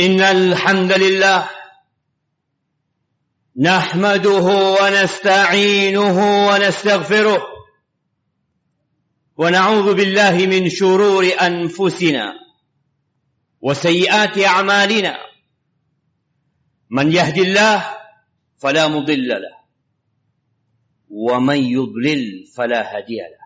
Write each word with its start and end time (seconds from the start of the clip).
إن 0.00 0.20
الحمد 0.20 0.92
لله 0.92 1.50
نحمده 3.56 4.46
ونستعينه 4.82 6.46
ونستغفره 6.48 7.42
ونعوذ 9.36 9.94
بالله 9.94 10.46
من 10.46 10.68
شرور 10.68 11.26
أنفسنا 11.42 12.32
وسيئات 13.60 14.38
أعمالنا. 14.38 15.18
من 16.90 17.12
يهد 17.12 17.38
الله 17.38 17.96
فلا 18.58 18.88
مضل 18.88 19.28
له 19.28 19.56
ومن 21.10 21.56
يضلل 21.56 22.46
فلا 22.56 22.96
هادي 22.96 23.16
له. 23.16 23.44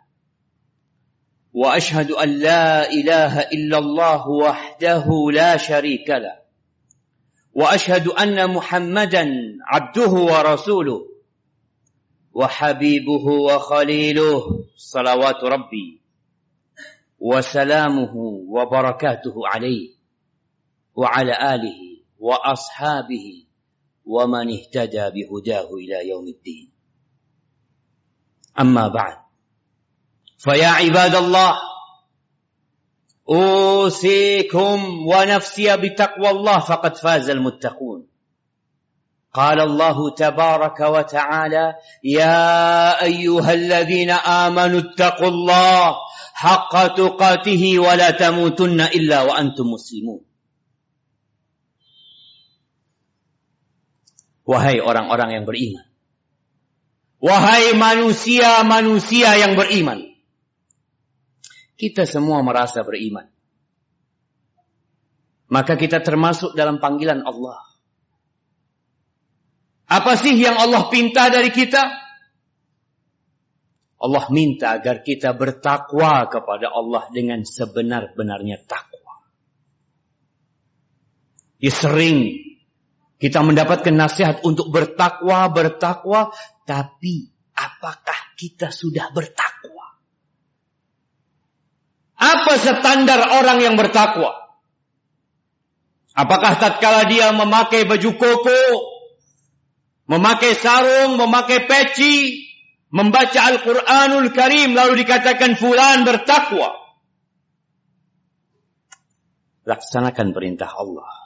وأشهد 1.53 2.11
أن 2.11 2.29
لا 2.29 2.91
إله 2.91 3.41
إلا 3.41 3.79
الله 3.79 4.29
وحده 4.29 5.07
لا 5.33 5.57
شريك 5.57 6.11
له. 6.11 6.44
وأشهد 7.55 8.09
أن 8.09 8.51
محمدا 8.55 9.25
عبده 9.67 10.11
ورسوله 10.11 11.09
وحبيبه 12.33 13.25
وخليله 13.27 14.65
صلوات 14.77 15.45
ربي 15.45 16.01
وسلامه 17.19 18.17
وبركاته 18.49 19.35
عليه 19.47 19.95
وعلى 20.95 21.55
آله 21.55 21.81
وأصحابه 22.19 23.47
ومن 24.05 24.47
اهتدى 24.51 25.11
بهداه 25.11 25.69
إلى 25.75 26.09
يوم 26.09 26.27
الدين. 26.29 26.71
أما 28.61 28.89
بعد 28.89 29.17
فيا 30.39 30.69
عباد 30.69 31.15
الله 31.15 31.55
اوصيكم 33.30 34.78
ونفسي 35.08 35.78
بتقوى 35.78 36.30
الله 36.30 36.60
فقد 36.60 36.98
فاز 36.98 37.30
المتقون 37.30 38.08
قال 39.34 39.62
الله 39.62 40.10
تبارك 40.16 40.80
وتعالى 40.80 41.74
يا 42.04 43.04
ايها 43.04 43.54
الذين 43.54 44.12
امنوا 44.12 44.80
اتقوا 44.80 45.28
الله 45.28 45.96
حق 46.34 46.88
تقاته 46.88 47.80
ولا 47.80 48.10
تموتن 48.12 48.82
الا 48.82 49.22
وانتم 49.22 49.66
مسلمون 49.68 50.30
Wahai 54.50 54.82
orang-orang 54.82 55.30
yang 55.30 55.46
beriman. 55.46 55.86
Wahai 57.22 57.78
manusia-manusia 57.78 59.38
yang 59.38 59.54
beriman. 59.54 60.10
Kita 61.75 62.07
semua 62.07 62.41
merasa 62.41 62.87
beriman. 62.87 63.27
Maka 65.51 65.75
kita 65.75 66.01
termasuk 66.01 66.55
dalam 66.55 66.79
panggilan 66.79 67.23
Allah. 67.23 67.61
Apa 69.91 70.17
sih 70.17 70.35
yang 70.35 70.57
Allah 70.57 70.89
pinta 70.89 71.29
dari 71.29 71.53
kita? 71.53 71.83
Allah 74.05 74.25
minta 74.29 74.77
agar 74.77 75.01
kita 75.01 75.33
bertakwa 75.33 76.29
kepada 76.29 76.69
Allah 76.73 77.09
dengan 77.13 77.41
sebenar-benarnya 77.41 78.65
takwa. 78.69 79.25
Ya 81.57 81.73
sering 81.73 82.45
kita 83.17 83.41
mendapatkan 83.41 83.95
nasihat 83.97 84.45
untuk 84.45 84.69
bertakwa, 84.69 85.49
bertakwa, 85.49 86.29
tapi 86.69 87.33
apakah 87.57 88.37
kita 88.37 88.69
sudah 88.69 89.09
bertakwa? 89.17 89.84
Apa 92.25 92.57
standar 92.57 93.21
orang 93.37 93.61
yang 93.61 93.77
bertakwa? 93.77 94.33
Apakah 96.17 96.57
tatkala 96.57 97.05
dia 97.11 97.35
memakai 97.37 97.85
baju 97.85 98.11
koko, 98.17 98.63
memakai 100.09 100.57
sarung, 100.57 101.21
memakai 101.21 101.69
peci, 101.69 102.49
membaca 102.89 103.51
Al-Quranul 103.51 104.33
Karim, 104.33 104.73
lalu 104.73 105.05
dikatakan 105.05 105.59
fulan 105.59 106.07
bertakwa? 106.07 106.81
Laksanakan 109.69 110.33
perintah 110.33 110.71
Allah 110.71 111.25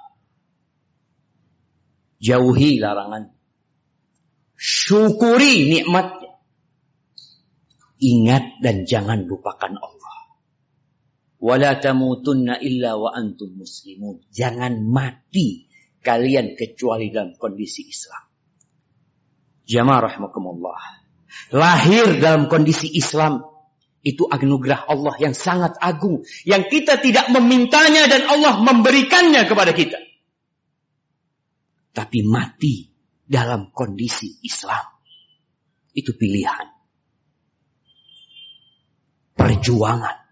Jauhi 2.19 2.83
larangan. 2.83 3.31
Syukuri 4.59 5.71
nikmatnya. 5.71 6.35
Ingat 7.99 8.63
dan 8.63 8.87
jangan 8.87 9.27
lupakan 9.27 9.75
Allah. 9.79 9.98
Wala 11.39 11.79
tamutunna 11.79 12.59
illa 12.59 12.99
wa 12.99 13.15
antum 13.15 13.55
muslimun. 13.55 14.27
Jangan 14.35 14.83
mati 14.83 15.71
kalian 16.03 16.59
kecuali 16.59 17.15
dalam 17.15 17.39
kondisi 17.39 17.87
Islam. 17.87 18.27
Jamaah 19.69 20.03
rahmakumullah. 20.11 20.81
Lahir 21.55 22.19
dalam 22.19 22.51
kondisi 22.51 22.91
Islam 22.97 23.45
itu 24.03 24.27
anugerah 24.27 24.89
Allah 24.89 25.15
yang 25.21 25.35
sangat 25.37 25.77
agung 25.79 26.25
yang 26.49 26.67
kita 26.67 26.99
tidak 27.03 27.29
memintanya 27.35 28.09
dan 28.09 28.31
Allah 28.31 28.63
memberikannya 28.63 29.45
kepada 29.45 29.77
kita 29.77 29.99
tapi 31.99 32.23
mati 32.23 32.87
dalam 33.27 33.75
kondisi 33.75 34.39
Islam. 34.47 34.87
Itu 35.91 36.15
pilihan. 36.15 36.71
Perjuangan. 39.35 40.28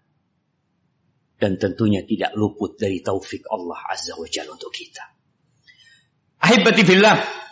Dan 1.37 1.61
tentunya 1.61 2.01
tidak 2.01 2.33
luput 2.33 2.81
dari 2.81 3.05
taufik 3.05 3.45
Allah 3.53 3.77
Azza 3.93 4.17
wa 4.17 4.25
Jalla 4.25 4.57
untuk 4.57 4.73
kita. 4.73 5.05
Ahibati 6.41 6.81
billah. 6.81 7.45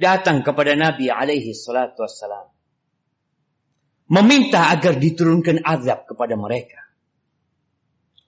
datang 0.00 0.40
kepada 0.40 0.72
Nabi 0.74 1.12
alaihi 1.12 1.52
salatu 1.52 2.02
wassalam. 2.02 2.48
Meminta 4.08 4.72
agar 4.72 4.96
diturunkan 4.96 5.60
azab 5.64 6.08
kepada 6.08 6.36
mereka. 6.40 6.81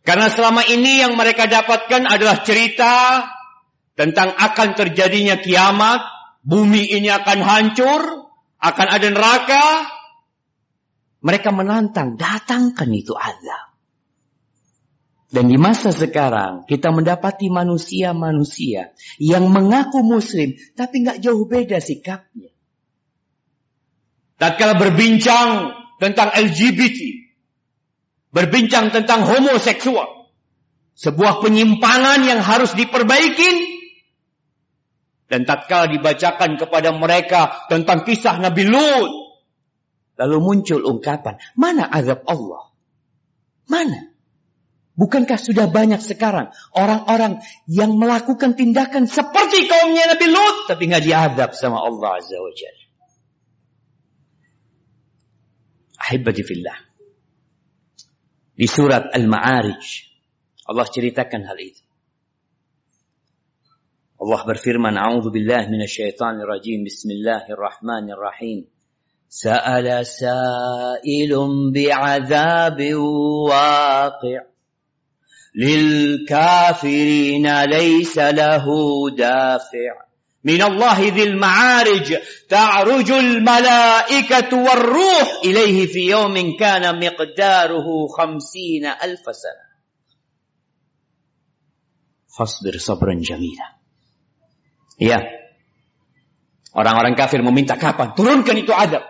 Karena 0.04 0.28
selama 0.28 0.68
ini 0.68 1.00
yang 1.00 1.16
mereka 1.16 1.48
dapatkan 1.48 2.04
adalah 2.04 2.44
cerita 2.44 3.24
tentang 3.96 4.36
akan 4.36 4.68
terjadinya 4.76 5.40
kiamat, 5.40 6.04
bumi 6.44 6.92
ini 6.92 7.08
akan 7.08 7.40
hancur, 7.40 8.28
akan 8.60 8.88
ada 8.92 9.08
neraka. 9.08 9.64
Mereka 11.24 11.56
menantang, 11.56 12.20
datangkan 12.20 12.92
itu 12.92 13.16
azab. 13.16 13.72
Dan 15.32 15.50
di 15.50 15.56
masa 15.56 15.90
sekarang 15.90 16.68
kita 16.68 16.92
mendapati 16.92 17.50
manusia-manusia 17.50 18.94
yang 19.18 19.50
mengaku 19.50 20.04
muslim 20.04 20.54
tapi 20.76 21.02
nggak 21.02 21.18
jauh 21.24 21.48
beda 21.48 21.80
sikapnya. 21.80 22.52
Tatkala 24.38 24.76
berbincang 24.76 25.74
tentang 25.98 26.28
LGBT, 26.28 27.23
berbincang 28.34 28.90
tentang 28.90 29.22
homoseksual, 29.22 30.26
sebuah 30.98 31.38
penyimpangan 31.38 32.26
yang 32.26 32.42
harus 32.42 32.74
diperbaiki. 32.74 33.72
Dan 35.24 35.48
tatkala 35.48 35.88
dibacakan 35.88 36.60
kepada 36.60 36.92
mereka 36.92 37.64
tentang 37.70 38.04
kisah 38.04 38.36
Nabi 38.42 38.68
Lut, 38.68 39.10
lalu 40.20 40.36
muncul 40.42 40.84
ungkapan, 40.84 41.40
mana 41.56 41.88
azab 41.88 42.26
Allah? 42.28 42.74
Mana? 43.64 44.14
Bukankah 44.94 45.34
sudah 45.42 45.66
banyak 45.66 45.98
sekarang 45.98 46.54
orang-orang 46.70 47.42
yang 47.66 47.98
melakukan 47.98 48.54
tindakan 48.54 49.10
seperti 49.10 49.66
kaumnya 49.66 50.06
Nabi 50.14 50.30
Lut 50.30 50.70
tapi 50.70 50.86
nggak 50.86 51.02
diadab 51.02 51.50
sama 51.50 51.82
Allah 51.82 52.22
Azza 52.22 52.38
wa 52.38 52.54
Jalla. 52.54 52.84
Di 58.54 58.66
surat 58.70 59.10
Al-Ma'arij 59.10 59.84
Allah 60.64 60.86
ceritakan 60.88 61.44
hal 61.44 61.58
itu. 61.60 61.82
Allah 64.16 64.40
berfirman, 64.46 64.96
"A'udzu 64.96 65.28
billahi 65.28 65.68
minasyaitonir 65.68 66.48
rajim. 66.48 66.86
Bismillahirrahmanirrahim." 66.88 68.64
Sa'ala 69.28 70.06
sa'ilun 70.06 71.74
bi'adzabin 71.74 72.96
waqi' 73.50 74.54
للكافرين 75.54 77.46
ليس 77.64 78.18
له 78.18 78.66
دافع 79.14 79.92
من 80.43 80.61
الله 80.61 80.99
ذي 80.99 81.23
المعارج 81.23 82.17
تعرج 82.49 83.11
الملائكة 83.11 84.51
والروح 84.55 85.27
إليه 85.45 85.85
في 85.85 85.99
يوم 85.99 86.57
كان 86.59 86.83
مقداره 86.95 88.07
خمسين 88.07 88.85
ألف 88.85 89.23
سنة 89.35 89.65
فاصبر 92.37 92.77
صبرا 92.77 93.13
جميلا 93.13 93.79
Ya, 94.99 95.23
Orang-orang 96.75 97.17
kafir 97.17 97.41
meminta 97.41 97.79
kapan? 97.79 98.13
Turunkan 98.13 98.53
itu 98.59 98.75
adab. 98.75 99.01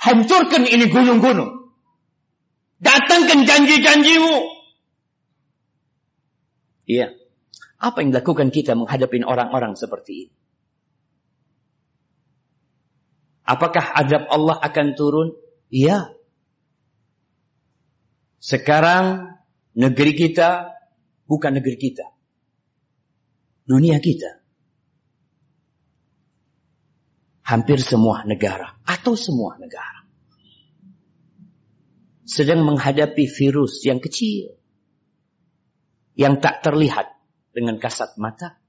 Hancurkan 0.00 0.64
ini 0.64 0.88
gunung-gunung. 0.88 1.74
Datangkan 2.80 3.44
janji-janjimu. 3.44 4.36
Iya. 6.88 7.12
Apa 7.80 8.00
yang 8.00 8.16
dilakukan 8.16 8.48
kita 8.48 8.72
menghadapi 8.72 9.20
orang-orang 9.20 9.76
seperti 9.76 10.28
ini? 10.28 10.34
Apakah 13.49 13.97
adab 13.97 14.29
Allah 14.29 14.61
akan 14.61 14.87
turun? 14.93 15.33
Iya. 15.73 16.13
Sekarang 18.37 19.33
negeri 19.73 20.13
kita 20.13 20.69
bukan 21.25 21.57
negeri 21.57 21.77
kita. 21.81 22.05
Dunia 23.65 23.97
kita. 23.97 24.39
hampir 27.49 27.81
semua 27.81 28.21
negara 28.29 28.77
atau 28.85 29.17
semua 29.17 29.57
negara 29.57 30.05
sedang 32.29 32.61
menghadapi 32.61 33.25
virus 33.25 33.81
yang 33.81 33.97
kecil 33.97 34.53
yang 36.13 36.37
tak 36.37 36.61
terlihat 36.61 37.09
dengan 37.49 37.81
kasat 37.81 38.21
mata 38.21 38.61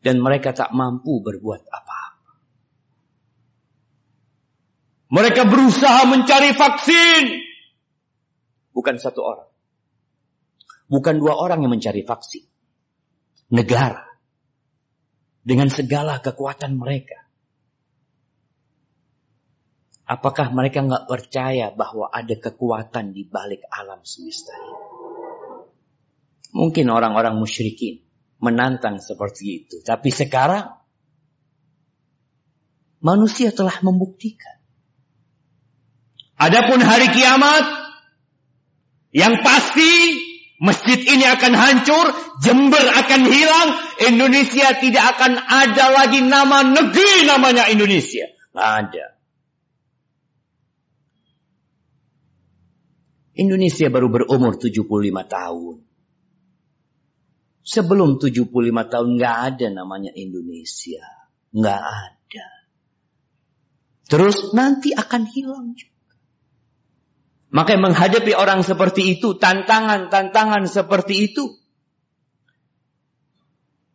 dan 0.00 0.16
mereka 0.16 0.56
tak 0.56 0.72
mampu 0.72 1.20
berbuat 1.20 1.66
apa-apa. 1.66 2.05
Mereka 5.06 5.46
berusaha 5.46 6.02
mencari 6.10 6.50
vaksin. 6.54 7.24
Bukan 8.74 8.96
satu 8.98 9.20
orang. 9.22 9.50
Bukan 10.86 11.18
dua 11.22 11.38
orang 11.38 11.62
yang 11.62 11.72
mencari 11.74 12.02
vaksin. 12.02 12.42
Negara 13.54 14.06
dengan 15.46 15.70
segala 15.70 16.18
kekuatan 16.18 16.74
mereka. 16.74 17.22
Apakah 20.06 20.54
mereka 20.54 20.82
nggak 20.86 21.06
percaya 21.10 21.70
bahwa 21.74 22.10
ada 22.10 22.34
kekuatan 22.38 23.10
di 23.14 23.26
balik 23.26 23.62
alam 23.70 24.02
semesta 24.06 24.54
ini? 24.54 24.74
Mungkin 26.54 26.86
orang-orang 26.90 27.34
musyrikin 27.38 28.06
menantang 28.38 29.02
seperti 29.02 29.66
itu. 29.66 29.76
Tapi 29.82 30.10
sekarang 30.14 30.66
manusia 33.02 33.50
telah 33.50 33.82
membuktikan. 33.82 34.55
Adapun 36.36 36.84
hari 36.84 37.08
kiamat 37.16 37.64
yang 39.16 39.40
pasti 39.40 39.92
Masjid 40.56 40.96
ini 41.04 41.28
akan 41.28 41.52
hancur, 41.52 42.06
Jember 42.40 42.80
akan 42.80 43.28
hilang, 43.28 43.76
Indonesia 44.08 44.72
tidak 44.80 45.04
akan 45.16 45.36
ada 45.36 45.92
lagi 45.92 46.24
nama 46.24 46.64
negeri 46.64 47.28
namanya 47.28 47.68
Indonesia. 47.68 48.24
Nggak 48.56 48.70
ada. 48.88 49.06
Indonesia 53.36 53.92
baru 53.92 54.08
berumur 54.08 54.56
75 54.56 54.88
tahun. 55.28 55.76
Sebelum 57.60 58.16
75 58.16 58.48
tahun 58.88 59.08
nggak 59.20 59.36
ada 59.52 59.66
namanya 59.76 60.08
Indonesia. 60.16 61.04
Nggak 61.52 61.82
ada. 61.84 62.48
Terus 64.08 64.56
nanti 64.56 64.96
akan 64.96 65.28
hilang 65.28 65.76
juga. 65.76 65.95
Maka 67.56 67.80
menghadapi 67.80 68.36
orang 68.36 68.60
seperti 68.60 69.16
itu, 69.16 69.40
tantangan-tantangan 69.40 70.68
seperti 70.68 71.32
itu. 71.32 71.56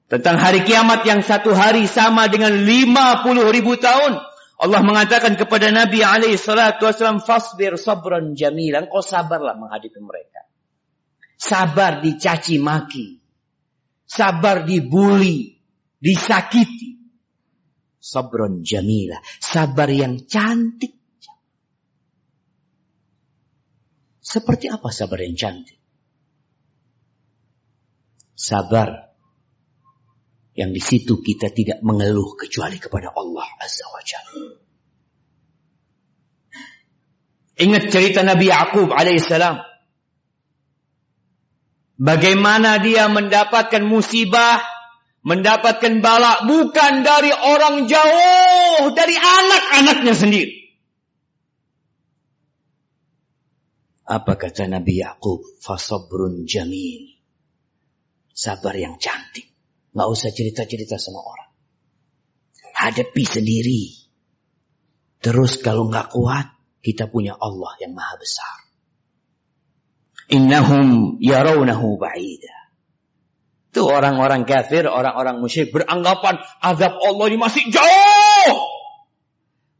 Tentang 0.10 0.42
hari 0.42 0.66
kiamat 0.66 1.06
yang 1.06 1.22
satu 1.22 1.54
hari 1.54 1.86
sama 1.86 2.26
dengan 2.26 2.58
50 2.58 3.54
ribu 3.54 3.78
tahun. 3.78 4.18
Allah 4.58 4.82
mengatakan 4.82 5.38
kepada 5.38 5.70
Nabi 5.70 6.02
alaihi 6.02 6.42
salatu 6.42 6.90
wasallam, 6.90 7.22
fasbir 7.22 7.78
sabran 7.78 8.34
jamilan. 8.34 8.90
Kau 8.90 9.06
sabarlah 9.06 9.54
menghadapi 9.54 10.00
mereka. 10.02 10.42
Sabar 11.38 12.02
dicaci 12.02 12.58
maki. 12.58 13.22
Sabar 14.10 14.66
dibuli. 14.66 15.54
Disakiti. 16.02 16.98
Sabron 18.02 18.66
jamila. 18.66 19.22
Sabar 19.38 19.86
yang 19.94 20.26
cantik. 20.26 21.01
Seperti 24.32 24.72
apa 24.72 24.88
sabar 24.96 25.20
yang 25.28 25.36
cantik? 25.36 25.76
Sabar 28.32 29.12
yang 30.56 30.72
di 30.72 30.80
situ 30.80 31.20
kita 31.20 31.52
tidak 31.52 31.84
mengeluh 31.84 32.40
kecuali 32.40 32.80
kepada 32.80 33.12
Allah 33.12 33.44
Azza 33.60 33.92
wa 33.92 34.00
Jalla. 34.00 34.56
Ingat 37.60 37.84
cerita 37.92 38.24
Nabi 38.24 38.48
Yakub 38.48 38.96
alaihissalam. 38.96 39.68
Bagaimana 42.00 42.80
dia 42.80 43.12
mendapatkan 43.12 43.84
musibah, 43.84 44.64
mendapatkan 45.28 46.00
balak 46.00 46.48
bukan 46.48 47.04
dari 47.04 47.36
orang 47.36 47.84
jauh, 47.84 48.96
dari 48.96 49.14
anak-anaknya 49.20 50.16
sendiri. 50.16 50.61
Apa 54.06 54.34
kata 54.38 54.66
Nabi 54.66 55.02
Yakub? 55.02 55.44
Fasabrun 55.62 56.50
jamil. 56.50 57.18
Sabar 58.34 58.74
yang 58.74 58.98
cantik. 58.98 59.52
Nggak 59.92 60.10
usah 60.10 60.30
cerita-cerita 60.32 60.96
sama 60.98 61.22
orang. 61.22 61.52
Hadapi 62.74 63.24
sendiri. 63.28 63.84
Terus 65.22 65.62
kalau 65.62 65.92
nggak 65.92 66.10
kuat, 66.10 66.50
kita 66.82 67.06
punya 67.12 67.38
Allah 67.38 67.78
yang 67.78 67.94
maha 67.94 68.18
besar. 68.18 68.58
Innahum 70.32 71.20
yarawnahu 71.22 72.02
ba'ida. 72.02 72.56
Itu 73.72 73.88
orang-orang 73.88 74.44
kafir, 74.44 74.84
orang-orang 74.90 75.40
musyrik 75.40 75.72
beranggapan 75.72 76.42
azab 76.60 76.98
Allah 77.00 77.26
ini 77.32 77.38
masih 77.40 77.64
jauh. 77.72 78.58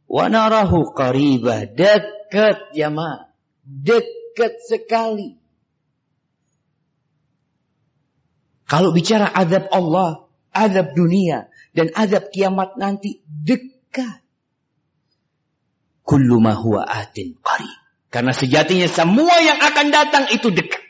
Wa 0.08 0.28
narahu 0.28 0.92
qaribah. 0.92 1.68
Dekat 1.72 2.72
ya 2.76 2.92
ma. 2.92 3.31
Dekat 3.62 4.58
sekali. 4.66 5.38
Kalau 8.66 8.90
bicara 8.90 9.28
azab 9.28 9.68
Allah, 9.68 10.26
azab 10.50 10.96
dunia, 10.96 11.52
dan 11.76 11.92
azab 11.92 12.32
kiamat 12.32 12.74
nanti 12.80 13.20
dekat. 13.26 14.24
Kullu 16.02 16.40
ma 16.42 16.56
huwa 16.56 16.82
atin 16.84 17.36
qarib. 17.40 17.80
Karena 18.12 18.36
sejatinya 18.36 18.88
semua 18.92 19.40
yang 19.40 19.56
akan 19.56 19.86
datang 19.88 20.24
itu 20.32 20.52
dekat. 20.52 20.84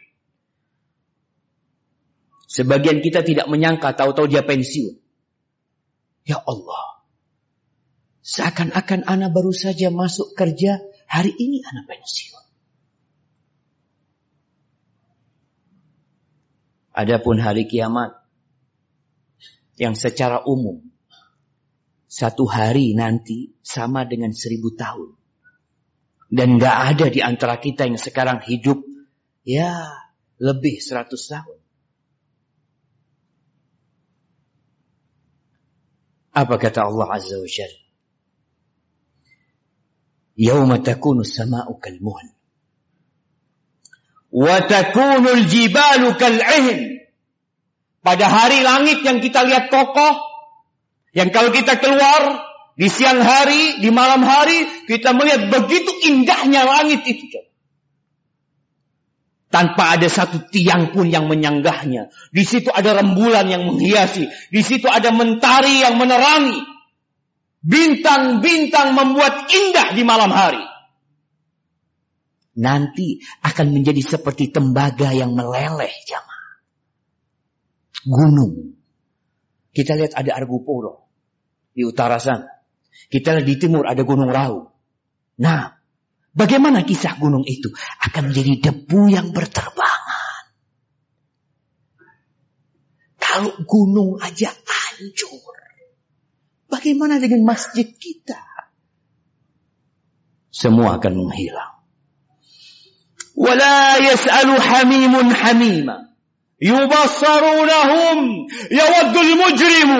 Sebagian 2.50 3.00
kita 3.00 3.24
tidak 3.24 3.46
menyangka 3.46 3.94
tahu-tahu 3.94 4.26
dia 4.28 4.42
pensiun. 4.42 4.98
Ya 6.26 6.42
Allah. 6.42 7.02
Seakan-akan 8.22 9.06
anak 9.06 9.34
baru 9.34 9.50
saja 9.50 9.90
masuk 9.90 10.38
kerja, 10.38 10.78
hari 11.10 11.34
ini 11.34 11.62
anak 11.66 11.90
pensiun. 11.90 12.41
Adapun 16.92 17.40
hari 17.40 17.64
kiamat 17.64 18.12
yang 19.80 19.96
secara 19.96 20.44
umum 20.44 20.84
satu 22.12 22.44
hari 22.44 22.92
nanti 22.92 23.56
sama 23.64 24.04
dengan 24.04 24.36
seribu 24.36 24.76
tahun. 24.76 25.16
Dan 26.28 26.60
gak 26.60 26.96
ada 26.96 27.06
di 27.08 27.24
antara 27.24 27.56
kita 27.56 27.88
yang 27.88 27.96
sekarang 27.96 28.44
hidup 28.44 28.84
ya 29.44 29.88
lebih 30.36 30.80
seratus 30.80 31.32
tahun. 31.32 31.60
Apa 36.32 36.56
kata 36.56 36.88
Allah 36.88 37.08
Azza 37.12 37.36
wa 37.36 37.48
Jalla? 37.48 37.80
Yawma 40.32 40.80
takunu 40.80 41.24
sama'u 41.24 41.76
kalmuhn 41.76 42.41
Watakunul 44.32 45.44
jibalu 45.44 46.16
kal'ihn. 46.16 47.04
Pada 48.02 48.26
hari 48.26 48.64
langit 48.64 49.04
yang 49.04 49.20
kita 49.20 49.44
lihat 49.44 49.68
kokoh, 49.68 50.18
yang 51.12 51.30
kalau 51.30 51.52
kita 51.52 51.78
keluar 51.78 52.40
di 52.74 52.88
siang 52.88 53.20
hari, 53.20 53.78
di 53.78 53.92
malam 53.92 54.24
hari, 54.24 54.88
kita 54.88 55.12
melihat 55.12 55.52
begitu 55.52 55.92
indahnya 56.08 56.64
langit 56.64 57.04
itu. 57.06 57.44
Tanpa 59.52 60.00
ada 60.00 60.08
satu 60.08 60.48
tiang 60.48 60.96
pun 60.96 61.12
yang 61.12 61.28
menyanggahnya. 61.28 62.08
Di 62.32 62.42
situ 62.42 62.72
ada 62.72 62.96
rembulan 63.04 63.44
yang 63.52 63.68
menghiasi. 63.68 64.32
Di 64.48 64.64
situ 64.64 64.88
ada 64.88 65.12
mentari 65.12 65.84
yang 65.84 66.00
menerangi. 66.00 66.56
Bintang-bintang 67.60 68.96
membuat 68.96 69.52
indah 69.52 69.92
di 69.92 70.02
malam 70.02 70.32
hari 70.32 70.71
nanti 72.58 73.20
akan 73.40 73.72
menjadi 73.72 74.02
seperti 74.16 74.52
tembaga 74.52 75.12
yang 75.12 75.32
meleleh 75.32 75.92
jamaah. 76.04 76.56
Gunung. 78.02 78.76
Kita 79.72 79.96
lihat 79.96 80.12
ada 80.18 80.36
Argopuro. 80.36 81.08
di 81.72 81.88
utara 81.88 82.20
sana. 82.20 82.44
Kita 83.08 83.32
lihat 83.32 83.48
di 83.48 83.56
timur 83.56 83.88
ada 83.88 84.04
Gunung 84.04 84.28
Raung. 84.28 84.68
Nah, 85.40 85.72
bagaimana 86.36 86.84
kisah 86.84 87.16
gunung 87.16 87.48
itu? 87.48 87.72
Akan 88.04 88.28
menjadi 88.28 88.68
debu 88.68 89.08
yang 89.08 89.32
berterbangan. 89.32 90.44
Kalau 93.16 93.56
gunung 93.64 94.20
aja 94.20 94.52
hancur. 94.52 95.56
Bagaimana 96.68 97.16
dengan 97.16 97.48
masjid 97.48 97.88
kita? 97.88 98.40
Semua 100.52 101.00
akan 101.00 101.12
menghilang. 101.16 101.81
Wala 103.37 104.01
yas'alu 104.01 104.57
hamimun 104.57 105.29
hamima. 105.29 106.07
يبصرونهم 106.61 108.17
يود 108.71 109.17
المجرم 109.17 109.91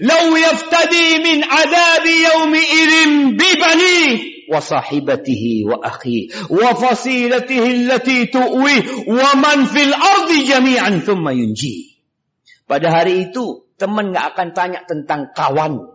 لو 0.00 0.36
يفتدي 0.36 1.08
من 1.18 1.44
عذاب 1.44 2.06
يومئذ 2.06 2.92
ببنيه 3.36 4.18
وصاحبته 4.52 5.44
وأخيه 5.68 6.28
وفصيلته 6.50 7.66
التي 7.66 8.26
تؤويه 8.26 8.82
ومن 9.08 9.64
في 9.64 9.82
الأرض 9.82 10.30
جميعا 10.48 10.90
ثم 10.90 11.28
ينجيه 11.28 11.96
Pada 12.66 12.90
hari 12.90 13.30
itu 13.30 13.62
teman 13.78 14.10
gak 14.10 14.34
akan 14.34 14.48
tanya 14.50 14.82
tentang 14.90 15.30
kawan. 15.30 15.86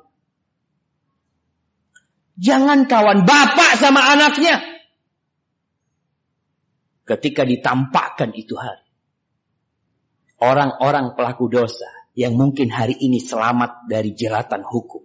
Jangan 2.40 2.88
kawan 2.88 3.28
bapak 3.28 3.76
sama 3.76 4.00
anaknya. 4.16 4.64
Ketika 7.07 7.47
ditampakkan 7.47 8.35
itu 8.35 8.59
hari 8.59 8.87
orang-orang 10.41 11.17
pelaku 11.17 11.49
dosa 11.49 11.89
yang 12.17 12.37
mungkin 12.37 12.73
hari 12.73 12.97
ini 12.97 13.21
selamat 13.21 13.89
dari 13.89 14.17
jeratan 14.17 14.65
hukum. 14.65 15.05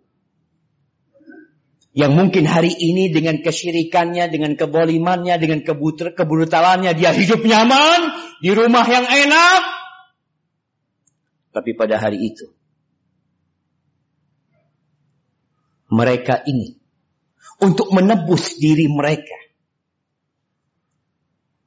Yang 1.91 2.11
mungkin 2.15 2.47
hari 2.47 2.71
ini 2.71 3.11
dengan 3.11 3.43
kesyirikannya, 3.43 4.31
dengan 4.31 4.55
kebolimannya, 4.55 5.35
dengan 5.35 5.59
kebrutalannya, 5.67 6.95
dia 6.95 7.11
hidup 7.11 7.43
nyaman, 7.43 8.15
di 8.39 8.55
rumah 8.55 8.87
yang 8.87 9.03
enak. 9.03 9.61
Tapi 11.51 11.75
pada 11.75 11.99
hari 11.99 12.31
itu, 12.31 12.47
mereka 15.91 16.39
ini 16.47 16.79
untuk 17.59 17.91
menebus 17.91 18.55
diri 18.55 18.87
mereka. 18.87 19.40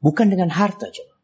Bukan 0.04 0.28
dengan 0.28 0.52
harta, 0.52 0.92
coba. 0.92 1.16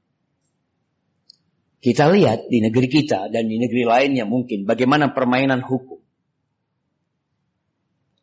Kita 1.81 2.09
lihat 2.09 2.49
di 2.49 2.65
negeri 2.65 2.89
kita 2.89 3.29
dan 3.29 3.45
di 3.49 3.61
negeri 3.61 3.85
lainnya 3.85 4.25
mungkin 4.25 4.65
bagaimana 4.65 5.13
permainan 5.13 5.61
hukum. 5.61 6.01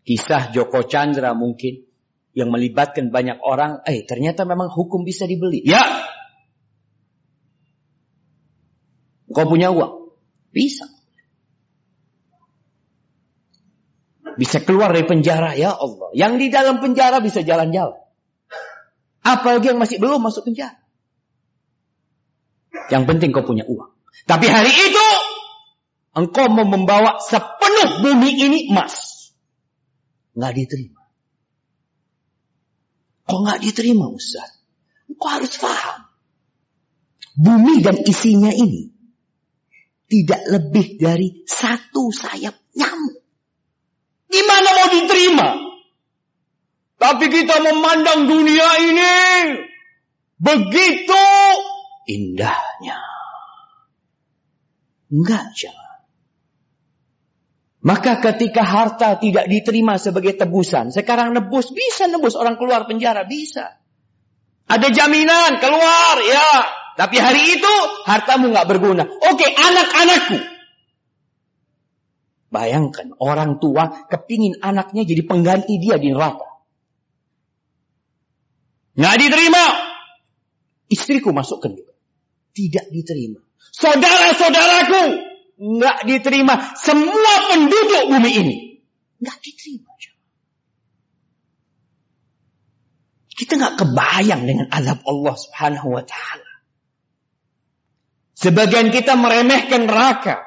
Kisah 0.02 0.50
Joko 0.54 0.86
Chandra 0.86 1.38
mungkin 1.38 1.86
yang 2.34 2.50
melibatkan 2.54 3.10
banyak 3.10 3.38
orang, 3.42 3.82
eh 3.86 4.06
ternyata 4.06 4.46
memang 4.50 4.70
hukum 4.70 5.06
bisa 5.06 5.30
dibeli. 5.30 5.62
Ya. 5.66 5.82
Kau 9.30 9.46
punya 9.46 9.70
uang? 9.74 10.14
Bisa. 10.54 10.86
Bisa 14.38 14.62
keluar 14.62 14.94
dari 14.94 15.06
penjara, 15.06 15.58
ya 15.58 15.74
Allah. 15.74 16.14
Yang 16.14 16.34
di 16.46 16.48
dalam 16.54 16.78
penjara 16.78 17.18
bisa 17.22 17.42
jalan-jalan. 17.42 18.07
Apalagi 19.27 19.75
yang 19.75 19.79
masih 19.84 20.00
belum 20.00 20.24
masuk 20.24 20.48
penjara. 20.48 20.79
Yang 22.88 23.03
penting 23.12 23.36
kau 23.36 23.43
punya 23.43 23.67
uang. 23.67 23.91
Tapi 24.24 24.48
hari 24.48 24.72
itu 24.72 25.07
engkau 26.15 26.48
mau 26.48 26.63
membawa 26.63 27.19
sepenuh 27.19 28.07
bumi 28.07 28.31
ini 28.39 28.60
emas. 28.72 29.27
Nggak 30.31 30.53
diterima. 30.55 31.03
Kok 33.27 33.39
nggak 33.43 33.60
diterima 33.60 34.07
Ustaz? 34.07 34.63
Engkau 35.12 35.27
harus 35.27 35.51
paham. 35.60 36.07
Bumi 37.36 37.84
dan 37.84 38.00
isinya 38.07 38.50
ini 38.50 38.96
tidak 40.07 40.41
lebih 40.48 40.96
dari 40.96 41.43
satu 41.43 42.15
sayap 42.15 42.55
nyamuk. 42.79 43.19
Gimana 44.31 44.69
mau 44.72 44.88
diterima? 44.96 45.67
Tapi 46.98 47.25
kita 47.30 47.62
memandang 47.62 48.25
dunia 48.25 48.70
ini 48.82 49.16
begitu 50.42 51.25
indahnya. 52.10 52.98
Enggak, 55.08 55.46
jangan. 55.56 55.88
Maka 57.88 58.20
ketika 58.20 58.68
harta 58.68 59.16
tidak 59.16 59.48
diterima 59.48 59.96
sebagai 59.96 60.36
tebusan, 60.36 60.92
sekarang 60.92 61.32
nebus, 61.32 61.72
bisa 61.72 62.10
nebus 62.12 62.36
orang 62.36 62.60
keluar 62.60 62.84
penjara, 62.84 63.24
bisa. 63.24 63.80
Ada 64.68 64.92
jaminan 64.92 65.62
keluar, 65.63 66.16
ya. 66.20 66.51
Tapi 66.98 67.16
hari 67.22 67.56
itu 67.56 67.74
hartamu 68.10 68.51
nggak 68.51 68.68
berguna. 68.68 69.06
Oke, 69.06 69.48
anak-anakku. 69.48 70.38
Bayangkan 72.51 73.13
orang 73.22 73.62
tua 73.62 74.10
kepingin 74.10 74.60
anaknya 74.60 75.06
jadi 75.06 75.24
pengganti 75.24 75.77
dia 75.80 75.96
di 76.01 76.12
neraka. 76.12 76.57
Nggak 78.98 79.16
diterima. 79.22 79.63
Istriku 80.89 81.30
masukkan 81.30 81.72
juga 81.77 81.94
tidak 82.58 82.89
diterima. 82.89 83.39
Saudara-saudaraku 83.77 85.01
nggak 85.58 85.98
diterima. 86.10 86.74
Semua 86.82 87.34
penduduk 87.54 88.10
bumi 88.10 88.32
ini 88.34 88.56
nggak 89.22 89.38
diterima. 89.42 89.88
Kita 93.38 93.54
nggak 93.54 93.77
kebayang 93.77 94.50
dengan 94.50 94.66
azab 94.74 95.06
Allah 95.06 95.36
Subhanahu 95.38 95.94
wa 95.94 96.01
taala. 96.01 96.51
Sebagian 98.34 98.89
kita 98.89 99.13
meremehkan 99.13 99.86
neraka. 99.86 100.42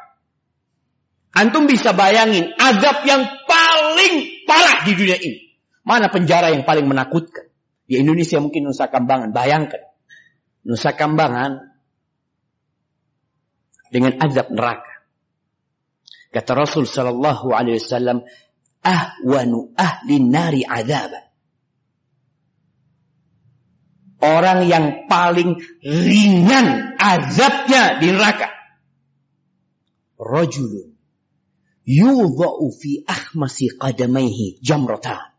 Antum 1.30 1.70
bisa 1.70 1.94
bayangin 1.94 2.50
azab 2.58 3.06
yang 3.06 3.22
paling 3.46 4.42
parah 4.42 4.82
di 4.82 4.98
dunia 4.98 5.18
ini. 5.22 5.54
Mana 5.86 6.10
penjara 6.10 6.50
yang 6.50 6.66
paling 6.66 6.90
menakutkan? 6.90 7.49
Di 7.90 7.98
Indonesia 7.98 8.38
mungkin 8.38 8.70
Nusa 8.70 8.86
Kambangan. 8.86 9.34
Bayangkan. 9.34 9.82
Nusa 10.62 10.94
Kambangan 10.94 11.74
dengan 13.90 14.14
azab 14.22 14.54
neraka. 14.54 15.02
Kata 16.30 16.54
Rasul 16.54 16.86
sallallahu 16.86 17.50
alaihi 17.50 17.82
wasallam, 17.82 18.22
ahwanu 18.86 19.74
ahli 19.74 20.22
nari 20.22 20.62
azaban. 20.62 21.26
Orang 24.22 24.70
yang 24.70 25.10
paling 25.10 25.58
ringan 25.82 26.94
azabnya 26.94 27.98
di 27.98 28.14
neraka. 28.14 28.54
Rajulun 30.14 30.94
yudha'u 31.82 32.70
fi 32.70 33.02
ahmasi 33.02 33.74
qadamaihi 33.74 34.62
jamratan. 34.62 35.34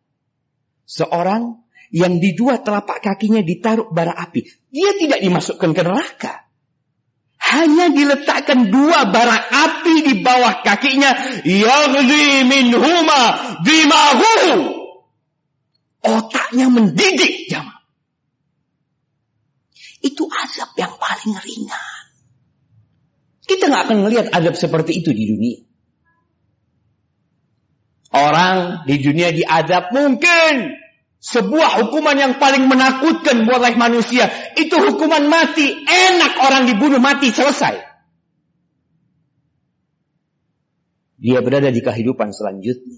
Seorang 0.84 1.61
yang 1.92 2.18
di 2.24 2.34
dua 2.34 2.64
telapak 2.64 3.04
kakinya 3.04 3.44
ditaruh 3.44 3.92
bara 3.92 4.16
api. 4.16 4.48
Dia 4.72 4.96
tidak 4.96 5.20
dimasukkan 5.20 5.72
ke 5.76 5.82
neraka 5.84 6.34
hanya 7.52 7.92
diletakkan 7.92 8.72
dua 8.72 9.12
bara 9.12 9.36
api 9.36 9.96
di 10.08 10.14
bawah 10.24 10.64
kakinya. 10.64 11.44
Minhuma 12.48 13.24
dimahu. 13.66 14.38
Otaknya 16.02 16.72
mendidih 16.72 17.52
jamaah. 17.52 17.84
Itu 20.02 20.26
azab 20.26 20.74
yang 20.80 20.98
paling 20.98 21.38
ringan. 21.38 22.02
Kita 23.46 23.70
nggak 23.70 23.84
akan 23.86 23.98
melihat 24.08 24.28
azab 24.34 24.58
seperti 24.58 25.04
itu 25.04 25.14
di 25.14 25.30
dunia. 25.30 25.60
Orang 28.12 28.90
di 28.90 28.98
dunia 28.98 29.30
diadab 29.30 29.94
mungkin 29.94 30.81
sebuah 31.22 31.86
hukuman 31.86 32.18
yang 32.18 32.34
paling 32.42 32.66
menakutkan 32.66 33.46
buat 33.46 33.62
manusia. 33.78 34.26
Itu 34.58 34.82
hukuman 34.82 35.30
mati. 35.30 35.70
Enak 35.86 36.34
orang 36.42 36.66
dibunuh 36.66 36.98
mati 36.98 37.30
selesai. 37.30 37.78
Dia 41.22 41.46
berada 41.46 41.70
di 41.70 41.78
kehidupan 41.86 42.34
selanjutnya. 42.34 42.98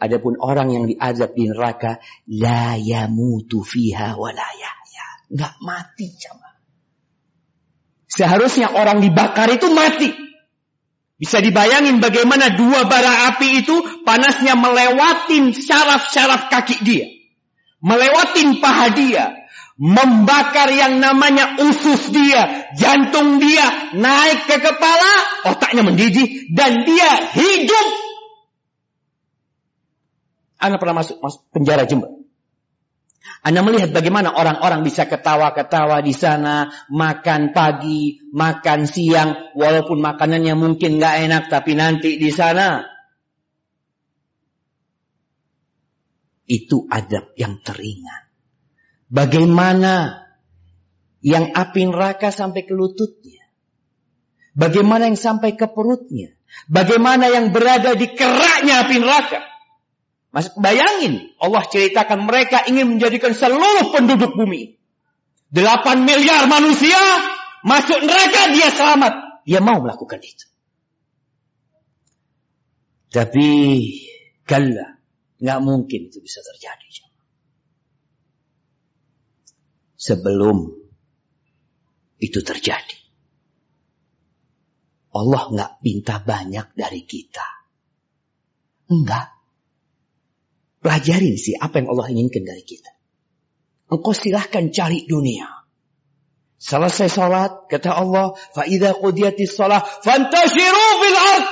Adapun 0.00 0.40
orang 0.40 0.72
yang 0.72 0.84
diazab 0.88 1.36
di 1.36 1.44
neraka. 1.52 2.00
La 2.32 2.80
yamutu 2.80 3.60
fiha 3.60 4.16
wa 4.16 4.32
la 4.32 4.48
yahya. 4.56 5.06
Nggak 5.28 5.54
mati 5.60 6.08
sama. 6.16 6.56
Seharusnya 8.08 8.72
orang 8.72 9.04
dibakar 9.04 9.52
itu 9.52 9.68
mati. 9.76 10.08
Bisa 11.20 11.44
dibayangin 11.44 12.00
bagaimana 12.00 12.56
dua 12.56 12.88
bara 12.88 13.28
api 13.32 13.60
itu 13.60 13.76
panasnya 14.04 14.56
melewatin 14.56 15.52
syaraf-syaraf 15.52 16.48
kaki 16.52 16.76
dia 16.84 17.15
melewatin 17.80 18.58
paha 18.60 18.88
dia, 18.92 19.24
membakar 19.76 20.72
yang 20.72 20.96
namanya 20.96 21.60
usus 21.60 22.08
dia, 22.08 22.72
jantung 22.76 23.36
dia 23.36 23.92
naik 23.92 24.48
ke 24.48 24.56
kepala, 24.60 25.12
otaknya 25.52 25.84
mendidih 25.84 26.48
dan 26.56 26.84
dia 26.88 27.10
hidup. 27.36 27.88
Anda 30.56 30.80
pernah 30.80 31.04
masuk, 31.04 31.20
masuk 31.20 31.44
penjara 31.52 31.84
Jember. 31.84 32.16
Anda 33.44 33.62
melihat 33.62 33.94
bagaimana 33.94 34.34
orang-orang 34.34 34.82
bisa 34.82 35.06
ketawa-ketawa 35.06 36.02
di 36.02 36.10
sana, 36.10 36.66
makan 36.90 37.54
pagi, 37.54 38.18
makan 38.34 38.90
siang, 38.90 39.54
walaupun 39.54 40.02
makanannya 40.02 40.58
mungkin 40.58 40.98
nggak 40.98 41.14
enak, 41.30 41.44
tapi 41.46 41.78
nanti 41.78 42.18
di 42.18 42.32
sana 42.34 42.95
itu 46.46 46.86
adab 46.90 47.34
yang 47.34 47.58
teringat. 47.62 48.30
Bagaimana 49.06 50.26
yang 51.22 51.54
api 51.54 51.90
neraka 51.90 52.30
sampai 52.30 52.66
ke 52.66 52.74
lututnya? 52.74 53.46
Bagaimana 54.56 55.10
yang 55.10 55.18
sampai 55.18 55.54
ke 55.58 55.68
perutnya? 55.68 56.32
Bagaimana 56.70 57.28
yang 57.28 57.52
berada 57.52 57.92
di 57.92 58.08
keraknya 58.14 58.86
api 58.86 58.96
neraka? 58.98 59.42
Mas 60.32 60.52
bayangin, 60.56 61.32
Allah 61.40 61.64
ceritakan 61.68 62.24
mereka 62.24 62.64
ingin 62.66 62.96
menjadikan 62.96 63.36
seluruh 63.36 63.92
penduduk 63.92 64.32
bumi. 64.36 64.76
Delapan 65.52 66.02
miliar 66.02 66.50
manusia 66.50 66.98
masuk 67.62 68.00
neraka, 68.02 68.52
dia 68.52 68.68
selamat. 68.72 69.44
Dia 69.46 69.62
mau 69.62 69.78
melakukan 69.78 70.18
itu. 70.20 70.46
Tapi 73.14 73.48
kalla, 74.44 74.95
nggak 75.41 75.59
mungkin 75.65 76.07
itu 76.13 76.21
bisa 76.21 76.39
terjadi. 76.45 76.87
Sebelum 79.97 80.57
itu 82.21 82.39
terjadi. 82.41 82.97
Allah 85.11 85.43
nggak 85.51 85.71
minta 85.83 86.21
banyak 86.21 86.73
dari 86.77 87.01
kita. 87.03 87.47
Enggak. 88.87 89.27
Pelajarin 90.81 91.37
sih 91.37 91.53
apa 91.57 91.83
yang 91.83 91.93
Allah 91.93 92.09
inginkan 92.09 92.41
dari 92.41 92.65
kita. 92.65 92.89
Engkau 93.91 94.15
silahkan 94.15 94.71
cari 94.71 95.03
dunia. 95.05 95.61
Selesai 96.61 97.09
salat, 97.09 97.51
kata 97.67 97.91
Allah, 97.91 98.37
فَإِذَا 98.53 99.01
قُدِيَتِ 99.01 99.37
الصَّلَةِ 99.41 100.05
فَانْتَشِرُوا 100.05 100.91
فِي 101.01 101.07
الْأَرْضِ 101.09 101.45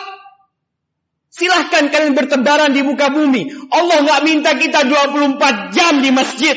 Silahkan 1.34 1.90
kalian 1.90 2.14
bertebaran 2.14 2.70
di 2.70 2.86
muka 2.86 3.10
bumi. 3.10 3.50
Allah 3.74 4.06
nggak 4.06 4.20
minta 4.22 4.54
kita 4.54 4.86
24 4.86 5.74
jam 5.74 5.98
di 5.98 6.14
masjid. 6.14 6.54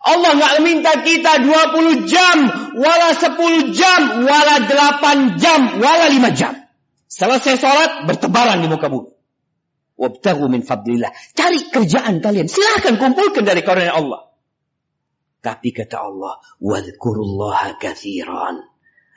Allah 0.00 0.40
nggak 0.40 0.56
minta 0.64 0.92
kita 1.04 1.44
20 1.44 2.08
jam, 2.08 2.36
wala 2.80 3.12
10 3.12 3.76
jam, 3.76 4.00
wala 4.24 4.56
8 4.64 5.36
jam, 5.36 5.60
wala 5.84 6.08
5 6.08 6.32
jam. 6.32 6.64
Selesai 7.12 7.60
sholat, 7.60 7.90
bertebaran 8.08 8.64
di 8.64 8.72
muka 8.72 8.88
bumi. 8.88 9.12
Wabtahu 10.00 10.48
min 10.48 10.64
fadlillah. 10.64 11.12
Cari 11.36 11.68
kerjaan 11.68 12.24
kalian. 12.24 12.48
Silahkan 12.48 12.96
kumpulkan 12.96 13.44
dari 13.44 13.60
karunia 13.60 13.94
Allah. 13.94 14.32
Tapi 15.44 15.76
kata 15.76 16.00
Allah, 16.00 16.40
wadhkurullaha 16.56 17.76
kathiran. 17.76 18.73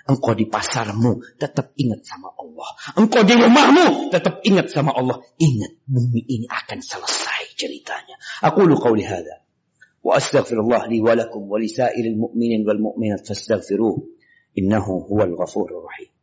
Engkau 0.07 0.33
di 0.33 0.47
pasarmu 0.47 1.19
tetap 1.35 1.75
ingat 1.75 2.01
sama 2.07 2.31
Allah. 2.33 2.69
Engkau 2.95 3.21
di 3.27 3.35
rumahmu 3.35 4.09
tetap 4.09 4.39
ingat 4.47 4.71
sama 4.71 4.95
Allah. 4.95 5.19
Ingat 5.35 5.83
bumi 5.83 6.23
ini 6.25 6.47
akan 6.47 6.79
selesai 6.79 7.53
ceritanya. 7.59 8.15
Aku 8.47 8.63
lu 8.63 8.79
qawli 8.79 9.03
hadha. 9.03 9.43
Wa 10.01 10.17
astaghfirullah 10.17 10.87
li 10.87 11.03
walakum 11.03 11.45
wa 11.45 11.59
lisairil 11.59 12.15
mu'minin 12.15 12.63
wal 12.63 12.79
mu'minat 12.79 13.27
fastaghfiruh. 13.27 13.99
Innahu 14.57 15.05
huwal 15.05 15.37
ghafurur 15.37 15.85
rahim. 15.85 16.16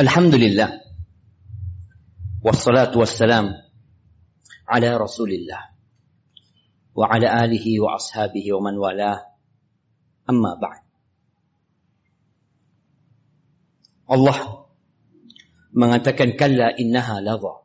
الحمد 0.00 0.34
لله 0.34 0.80
والصلاة 2.44 2.98
والسلام 2.98 3.46
على 4.68 4.96
رسول 4.96 5.30
الله 5.32 5.62
وعلى 6.94 7.44
آله 7.44 7.66
وأصحابه 7.80 8.44
ومن 8.52 8.74
والاه 8.78 9.20
أما 10.30 10.52
بعد 10.62 10.80
Allah 14.10 14.66
mengatakan 15.70 16.34
kalla 16.34 16.74
innaha 16.74 17.22
ladha 17.22 17.62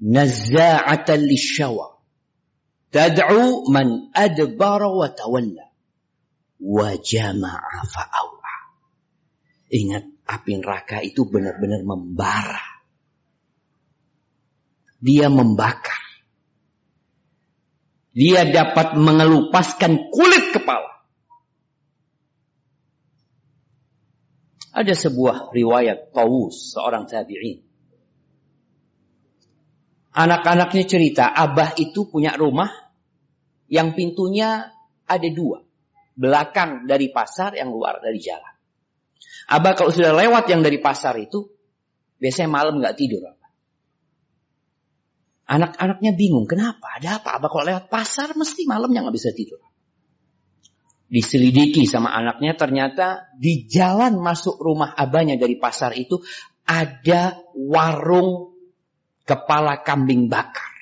nazza'atan 0.00 1.28
lishawa 1.28 2.00
tad'u 2.88 3.68
man 3.68 4.08
adbara 4.16 4.88
wa 4.88 5.12
tawalla 5.12 5.68
wa 6.56 6.96
jama'a 6.96 7.84
fa'awa 7.84 8.52
ingat 9.68 10.08
api 10.28 10.60
neraka 10.60 11.00
itu 11.00 11.24
benar-benar 11.24 11.80
membara. 11.80 12.60
Dia 15.00 15.32
membakar. 15.32 16.04
Dia 18.12 18.44
dapat 18.44 18.98
mengelupaskan 18.98 20.12
kulit 20.12 20.52
kepala. 20.52 21.00
Ada 24.74 24.94
sebuah 24.94 25.50
riwayat 25.54 26.12
Taus, 26.12 26.76
seorang 26.76 27.08
tabi'in. 27.08 27.64
Anak-anaknya 30.18 30.84
cerita, 30.86 31.24
Abah 31.30 31.78
itu 31.78 32.10
punya 32.10 32.34
rumah 32.34 32.70
yang 33.70 33.94
pintunya 33.94 34.66
ada 35.06 35.28
dua. 35.30 35.62
Belakang 36.18 36.90
dari 36.90 37.14
pasar, 37.14 37.54
yang 37.54 37.70
luar 37.70 38.02
dari 38.02 38.18
jalan. 38.18 38.57
Abah 39.48 39.72
kalau 39.72 39.88
sudah 39.88 40.12
lewat 40.12 40.44
yang 40.52 40.60
dari 40.60 40.76
pasar 40.76 41.16
itu, 41.16 41.48
biasanya 42.20 42.52
malam 42.52 42.84
nggak 42.84 42.96
tidur. 43.00 43.24
Anak-anaknya 45.48 46.12
bingung, 46.12 46.44
kenapa? 46.44 47.00
Ada 47.00 47.24
apa? 47.24 47.40
Abah 47.40 47.48
kalau 47.48 47.64
lewat 47.64 47.88
pasar 47.88 48.36
mesti 48.36 48.68
malamnya 48.68 49.08
nggak 49.08 49.16
bisa 49.16 49.32
tidur. 49.32 49.64
Diselidiki 51.08 51.88
sama 51.88 52.12
anaknya, 52.12 52.52
ternyata 52.60 53.32
di 53.40 53.64
jalan 53.64 54.20
masuk 54.20 54.60
rumah 54.60 54.92
abahnya 54.92 55.40
dari 55.40 55.56
pasar 55.56 55.96
itu 55.96 56.20
ada 56.68 57.40
warung 57.56 58.52
kepala 59.24 59.80
kambing 59.80 60.28
bakar. 60.28 60.76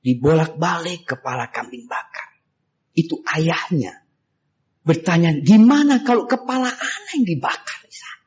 Dibolak-balik 0.00 1.04
kepala 1.04 1.52
kambing 1.52 1.84
bakar. 1.84 2.32
Itu 2.96 3.20
ayahnya 3.28 3.99
bertanya, 4.84 5.36
gimana 5.40 6.00
kalau 6.02 6.24
kepala 6.24 6.70
anak 6.72 7.12
yang 7.14 7.24
dibakar 7.26 7.78
di 7.84 7.94
sana? 7.94 8.24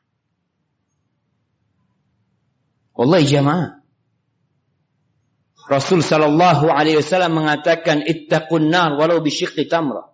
Jamaah. 3.26 3.84
Rasul 5.64 6.04
sallallahu 6.04 6.68
alaihi 6.68 7.00
wasallam 7.00 7.40
mengatakan 7.40 8.04
ittaqun 8.04 8.68
nar 8.68 9.00
walau 9.00 9.24
bisyiqqi 9.24 9.64
tamra. 9.64 10.12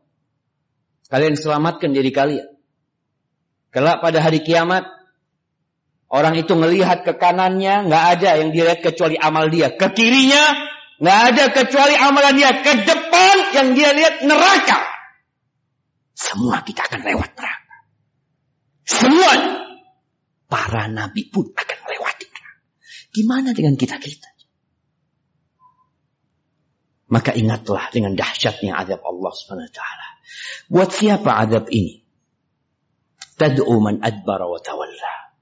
Kalian 1.10 1.34
selamatkan 1.34 1.90
diri 1.90 2.14
kalian. 2.14 2.46
Kelak 3.74 3.98
pada 3.98 4.22
hari 4.22 4.46
kiamat 4.46 4.86
orang 6.06 6.38
itu 6.38 6.54
melihat 6.54 7.02
ke 7.02 7.18
kanannya 7.18 7.90
nggak 7.90 8.04
ada 8.18 8.30
yang 8.38 8.54
dilihat 8.54 8.78
kecuali 8.78 9.18
amal 9.18 9.50
dia. 9.50 9.74
Ke 9.74 9.90
kirinya 9.90 10.70
nggak 11.02 11.20
ada 11.34 11.44
kecuali 11.50 11.94
amalan 11.98 12.34
dia. 12.38 12.50
Ke 12.62 12.72
depan 12.86 13.36
yang 13.50 13.68
dia 13.74 13.90
lihat 13.90 14.22
neraka. 14.22 14.99
Semua 16.20 16.60
kita 16.60 16.84
akan 16.84 17.00
lewat 17.00 17.30
neraka. 17.32 17.76
Semua 18.84 19.32
para 20.52 20.84
nabi 20.92 21.24
pun 21.32 21.48
akan 21.48 21.78
melewati 21.88 22.26
neraka. 22.28 22.60
Gimana 23.08 23.56
dengan 23.56 23.74
kita-kita? 23.80 24.28
Maka 27.10 27.34
ingatlah 27.34 27.90
dengan 27.90 28.14
dahsyatnya 28.14 28.76
azab 28.76 29.00
Allah 29.02 29.32
SWT. 29.34 29.80
Buat 30.70 30.90
siapa 30.94 31.42
azab 31.42 31.66
ini? 31.72 32.04
Tad'u 33.34 33.80
man 33.82 33.98
adbara 34.04 34.46
wa 34.46 34.60
tawalla. 34.62 35.34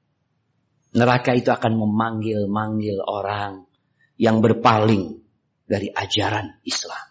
Neraka 0.96 1.36
itu 1.36 1.52
akan 1.52 1.76
memanggil-manggil 1.76 3.04
orang 3.04 3.68
yang 4.16 4.40
berpaling 4.40 5.20
dari 5.68 5.92
ajaran 5.92 6.64
Islam 6.64 7.07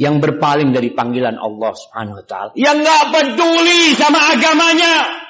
yang 0.00 0.16
berpaling 0.24 0.72
dari 0.72 0.96
panggilan 0.96 1.36
Allah 1.36 1.76
Subhanahu 1.76 2.24
wa 2.24 2.24
taala, 2.24 2.50
yang 2.56 2.80
nggak 2.80 3.04
peduli 3.12 3.92
sama 3.92 4.32
agamanya. 4.32 5.20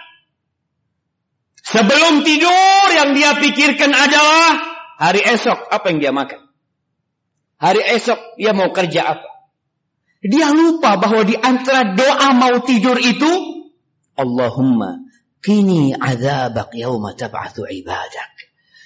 Sebelum 1.66 2.22
tidur 2.22 2.86
yang 2.94 3.10
dia 3.18 3.34
pikirkan 3.34 3.90
adalah 3.90 4.62
hari 4.94 5.26
esok 5.26 5.66
apa 5.74 5.90
yang 5.90 5.98
dia 5.98 6.12
makan. 6.14 6.46
Hari 7.58 7.82
esok 7.98 8.38
dia 8.38 8.54
mau 8.54 8.70
kerja 8.70 9.10
apa. 9.18 9.30
Dia 10.22 10.54
lupa 10.54 11.02
bahwa 11.02 11.26
di 11.26 11.34
antara 11.34 11.98
doa 11.98 12.30
mau 12.38 12.62
tidur 12.62 12.94
itu 13.02 13.30
Allahumma 14.14 15.02
kini 15.42 15.98
azabak 15.98 16.78
yauma 16.78 17.18
tab'atsu 17.18 17.66
ibadak. 17.66 18.32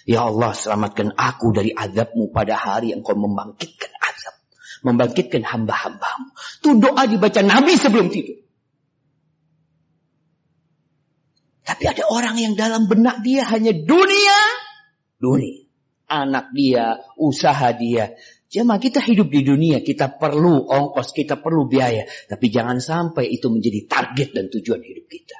Ya 0.08 0.28
Allah 0.28 0.52
selamatkan 0.52 1.12
aku 1.16 1.52
dari 1.52 1.72
azabmu 1.72 2.32
pada 2.32 2.56
hari 2.56 2.96
yang 2.96 3.00
kau 3.00 3.16
membangkitkan. 3.16 4.03
Membangkitkan 4.84 5.40
hamba-hambamu. 5.40 6.28
Itu 6.60 6.76
doa 6.76 7.08
dibaca 7.08 7.40
Nabi 7.40 7.72
sebelum 7.80 8.12
tidur. 8.12 8.44
Tapi 11.64 11.84
ada 11.88 12.04
orang 12.12 12.36
yang 12.36 12.52
dalam 12.52 12.84
benak 12.84 13.24
dia 13.24 13.48
hanya 13.48 13.72
dunia. 13.72 14.38
Dunia. 15.16 15.64
Anak 16.04 16.52
dia, 16.52 17.00
usaha 17.16 17.72
dia. 17.72 18.12
Jemaah 18.52 18.76
kita 18.76 19.00
hidup 19.00 19.32
di 19.32 19.40
dunia, 19.40 19.80
kita 19.80 20.20
perlu 20.20 20.68
ongkos, 20.68 21.16
kita 21.16 21.40
perlu 21.40 21.64
biaya. 21.64 22.04
Tapi 22.28 22.52
jangan 22.52 22.76
sampai 22.76 23.32
itu 23.32 23.48
menjadi 23.48 23.88
target 23.88 24.28
dan 24.36 24.52
tujuan 24.52 24.84
hidup 24.84 25.08
kita. 25.08 25.38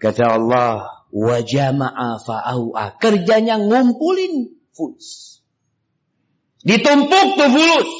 Kata 0.00 0.24
Allah, 0.40 1.02
Wajama'a 1.12 2.16
fa'au'a. 2.24 2.96
Kerjanya 2.96 3.60
ngumpulin 3.60 4.56
fulus. 4.72 5.38
Ditumpuk 6.64 7.36
tuh 7.36 7.50
fulus. 7.52 7.90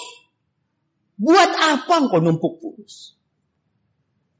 Buat 1.20 1.50
apa 1.52 2.08
kau 2.08 2.20
numpuk 2.20 2.60
fulus? 2.60 3.16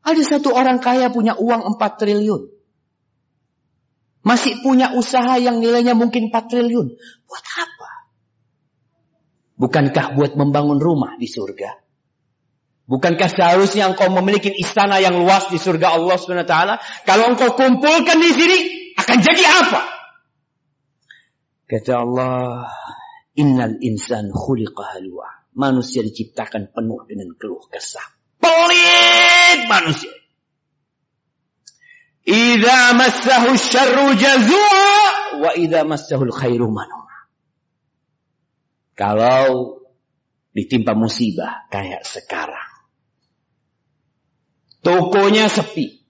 Ada 0.02 0.22
satu 0.36 0.50
orang 0.50 0.82
kaya 0.82 1.12
punya 1.14 1.38
uang 1.38 1.78
4 1.78 2.00
triliun. 2.00 2.50
Masih 4.22 4.62
punya 4.62 4.94
usaha 4.94 5.38
yang 5.38 5.58
nilainya 5.62 5.94
mungkin 5.94 6.30
4 6.30 6.50
triliun. 6.50 6.94
Buat 7.26 7.46
apa? 7.58 7.90
Bukankah 9.58 10.18
buat 10.18 10.34
membangun 10.34 10.82
rumah 10.82 11.14
di 11.18 11.30
surga? 11.30 11.78
Bukankah 12.90 13.30
seharusnya 13.30 13.94
engkau 13.94 14.10
memiliki 14.10 14.50
istana 14.50 14.98
yang 14.98 15.22
luas 15.22 15.46
di 15.48 15.56
surga 15.56 15.94
Allah 15.94 16.18
SWT? 16.18 16.56
Kalau 17.06 17.24
engkau 17.30 17.54
kumpulkan 17.54 18.18
di 18.18 18.30
sini, 18.34 18.58
akan 18.98 19.18
jadi 19.22 19.42
apa? 19.64 19.80
Kata 21.70 21.92
Allah, 21.94 22.66
Innal 23.32 23.80
insan 23.80 24.28
khuliqa 24.28 24.82
halwa. 24.92 25.41
Manusia 25.52 26.00
diciptakan 26.00 26.72
penuh 26.72 27.04
dengan 27.04 27.36
keluh 27.36 27.62
kesah. 27.68 28.04
Pelit 28.40 29.68
manusia. 29.68 30.12
Idza 32.22 32.96
massahu 32.96 33.52
syarru 33.58 34.14
jazua 34.16 34.88
wa 35.42 35.50
idza 35.58 35.84
massahu 35.84 36.30
khairu 36.32 36.70
manuma. 36.72 37.28
Kalau 38.96 39.82
ditimpa 40.54 40.94
musibah 40.94 41.66
kayak 41.68 42.06
sekarang 42.06 42.72
Tokonya 44.82 45.46
sepi. 45.46 46.02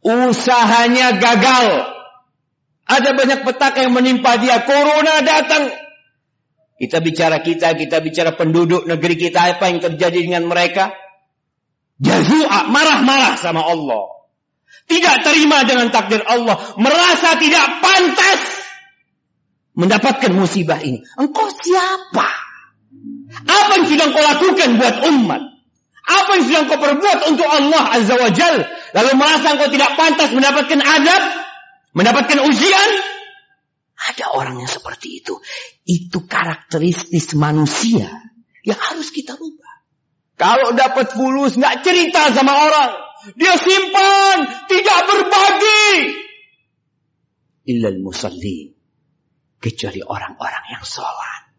Usahanya 0.00 1.20
gagal. 1.20 1.68
Ada 2.88 3.10
banyak 3.12 3.40
petaka 3.44 3.84
yang 3.84 3.92
menimpa 3.92 4.40
dia. 4.40 4.64
Corona 4.64 5.20
datang. 5.20 5.68
Kita 6.80 7.04
bicara 7.04 7.44
kita, 7.44 7.76
kita 7.76 8.00
bicara 8.00 8.32
penduduk 8.32 8.88
negeri 8.88 9.20
kita. 9.20 9.60
Apa 9.60 9.68
yang 9.68 9.84
terjadi 9.84 10.16
dengan 10.16 10.48
mereka? 10.48 10.96
Jazua, 12.00 12.72
marah-marah 12.72 13.36
sama 13.36 13.60
Allah. 13.68 14.24
Tidak 14.88 15.16
terima 15.20 15.60
dengan 15.68 15.92
takdir 15.92 16.24
Allah. 16.24 16.56
Merasa 16.80 17.36
tidak 17.36 17.84
pantas 17.84 18.40
mendapatkan 19.76 20.32
musibah 20.32 20.80
ini. 20.80 21.04
Engkau 21.20 21.52
siapa? 21.52 22.28
Apa 23.44 23.72
yang 23.76 23.86
sudah 23.86 24.06
kau 24.16 24.24
lakukan 24.24 24.70
buat 24.80 24.96
umat? 25.04 25.42
Apa 26.00 26.30
yang 26.40 26.44
sedang 26.48 26.64
kau 26.64 26.80
perbuat 26.80 27.18
untuk 27.28 27.44
Allah 27.44 27.92
Azza 27.92 28.16
wa 28.16 28.32
Jal? 28.32 28.56
Lalu 28.96 29.10
merasa 29.20 29.52
kau 29.60 29.68
tidak 29.68 30.00
pantas 30.00 30.32
mendapatkan 30.32 30.80
adab? 30.80 31.22
Mendapatkan 31.92 32.40
ujian? 32.40 32.90
Ada 34.00 34.32
orang 34.32 34.64
yang 34.64 34.70
seperti 34.70 35.20
itu. 35.20 35.36
Itu 35.84 36.24
karakteristik 36.24 37.36
manusia 37.36 38.08
yang 38.64 38.80
harus 38.80 39.12
kita 39.12 39.36
rubah. 39.36 39.84
Kalau 40.40 40.72
dapat 40.72 41.12
fulus 41.12 41.60
nggak 41.60 41.84
cerita 41.84 42.32
sama 42.32 42.56
orang. 42.56 42.92
Dia 43.36 43.60
simpan, 43.60 44.64
tidak 44.64 45.00
berbagi. 45.04 45.92
Illal 47.68 48.00
musallin. 48.00 48.72
Kecuali 49.60 50.00
orang-orang 50.00 50.64
yang 50.72 50.80
sholat. 50.80 51.52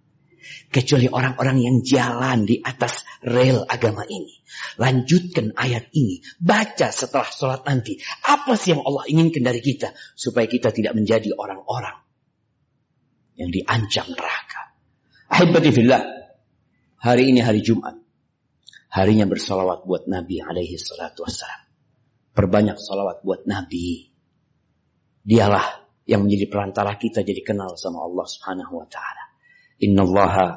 Kecuali 0.73 1.05
orang-orang 1.05 1.61
yang 1.61 1.77
jalan 1.85 2.49
di 2.49 2.57
atas 2.65 3.05
rel 3.21 3.61
agama 3.69 4.01
ini. 4.09 4.41
Lanjutkan 4.81 5.53
ayat 5.53 5.93
ini. 5.93 6.25
Baca 6.41 6.89
setelah 6.89 7.29
sholat 7.29 7.61
nanti. 7.69 8.01
Apa 8.25 8.57
sih 8.57 8.73
yang 8.73 8.81
Allah 8.81 9.05
inginkan 9.05 9.45
dari 9.45 9.61
kita? 9.61 9.93
Supaya 10.17 10.49
kita 10.49 10.73
tidak 10.73 10.97
menjadi 10.97 11.37
orang-orang 11.37 12.01
yang 13.35 13.49
diancam 13.51 14.07
neraka. 14.11 14.61
Alhamdulillah. 15.31 16.01
Hari 17.01 17.23
ini 17.33 17.41
hari 17.41 17.65
Jumat. 17.65 17.97
Harinya 18.91 19.25
bersolawat 19.25 19.87
buat 19.87 20.05
Nabi 20.05 20.43
alaihi 20.43 20.75
salatu 20.75 21.23
wassalam. 21.23 21.63
Perbanyak 22.35 22.75
solawat 22.75 23.23
buat 23.23 23.47
Nabi. 23.47 24.11
Dialah 25.23 25.87
yang 26.03 26.27
menjadi 26.27 26.51
perantara 26.51 26.99
kita 26.99 27.23
jadi 27.23 27.39
kenal 27.41 27.79
sama 27.79 28.03
Allah 28.03 28.27
subhanahu 28.27 28.83
wa 28.83 28.87
ta'ala. 28.91 29.23
Inna 29.81 30.03
allaha 30.03 30.47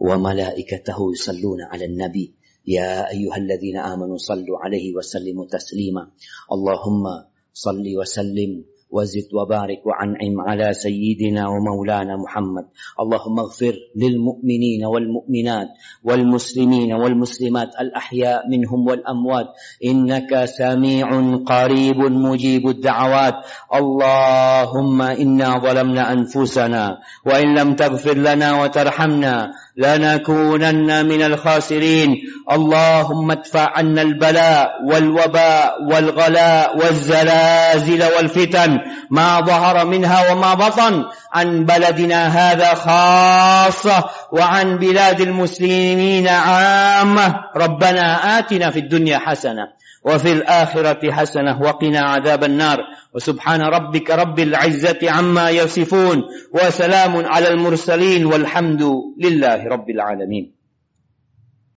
wa 0.00 0.14
malaikatahu 0.16 1.12
yusalluna 1.12 1.68
ala 1.68 1.84
nabi. 1.86 2.32
Ya 2.66 3.06
ayyuhalladzina 3.06 3.86
amanu 3.86 4.18
sallu 4.18 4.58
alaihi 4.58 4.96
wa 4.96 5.04
sallimu 5.04 5.46
taslima. 5.46 6.10
Allahumma 6.50 7.30
salli 7.54 7.94
wa 7.94 8.02
sallim 8.02 8.66
وزد 8.90 9.34
وبارك 9.34 9.86
وعنعم 9.86 10.40
على 10.48 10.72
سيدنا 10.72 11.48
ومولانا 11.48 12.16
محمد. 12.16 12.64
اللهم 13.00 13.38
اغفر 13.38 13.74
للمؤمنين 13.96 14.84
والمؤمنات 14.84 15.68
والمسلمين 16.04 16.92
والمسلمات 16.92 17.68
الأحياء 17.80 18.48
منهم 18.50 18.86
والأموات. 18.86 19.46
إنك 19.84 20.44
سميع 20.44 21.08
قريب 21.44 21.98
مجيب 21.98 22.68
الدعوات. 22.68 23.34
اللهم 23.74 25.02
إنا 25.02 25.48
ظلمنا 25.58 26.12
أنفسنا 26.12 26.98
وإن 27.26 27.48
لم 27.58 27.74
تغفر 27.74 28.16
لنا 28.16 28.62
وترحمنا 28.62 29.50
لنكونن 29.76 31.06
من 31.06 31.22
الخاسرين. 31.22 32.16
اللهم 32.52 33.30
ادفع 33.30 33.78
عنا 33.78 34.02
البلاء 34.02 34.70
والوباء 34.84 35.82
والغلاء 35.82 36.78
والزلازل 36.78 38.02
والفتن. 38.16 38.78
ما 39.10 39.40
ظهر 39.40 39.86
منها 39.86 40.32
وما 40.32 40.54
بطن 40.54 41.04
عن 41.32 41.64
بلدنا 41.64 42.26
هذا 42.26 42.74
خاصة 42.74 44.04
وعن 44.32 44.78
بلاد 44.78 45.20
المسلمين 45.20 46.28
عامة. 46.28 47.34
ربنا 47.56 48.38
آتنا 48.38 48.70
في 48.70 48.78
الدنيا 48.78 49.18
حسنة 49.18 49.85
وفي 50.06 50.32
الآخرة 50.32 51.12
حسنة 51.12 51.62
وقنا 51.62 52.00
عذاب 52.00 52.44
النار. 52.44 52.78
وسبحان 53.14 53.60
ربك 53.60 54.10
رب 54.10 54.38
العزة 54.38 55.10
عما 55.10 55.50
يصفون 55.50 56.22
وسلام 56.52 57.26
على 57.26 57.48
المرسلين 57.48 58.26
والحمد 58.26 58.82
لله 59.18 59.64
رب 59.64 59.90
العالمين. 59.90 60.55